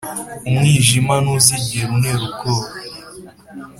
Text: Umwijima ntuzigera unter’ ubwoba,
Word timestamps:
Umwijima 0.47 1.13
ntuzigera 1.23 1.87
unter’ 1.95 2.17
ubwoba, 2.25 2.69